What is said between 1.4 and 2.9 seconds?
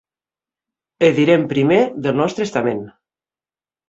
primer del nostre estament.